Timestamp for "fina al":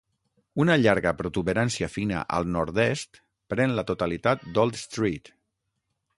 1.97-2.49